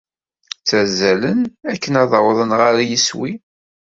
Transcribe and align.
Ttazzalen 0.59 1.39
akken 1.71 1.93
ad 2.01 2.11
awḍen 2.19 2.51
ɣer 2.59 2.75
yeswi. 2.89 3.31